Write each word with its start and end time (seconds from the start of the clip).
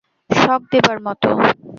শক 0.31 0.61
দেবার 0.71 0.97
মতো? 1.05 1.29